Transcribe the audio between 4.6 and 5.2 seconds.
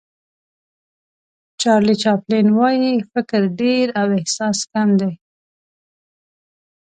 کم دی.